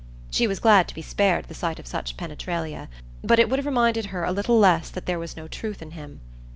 [0.31, 2.89] She was glad to be spared the sight of such penetralia,
[3.23, 5.91] but it would have reminded her a little less that there was no truth in
[5.91, 6.21] him.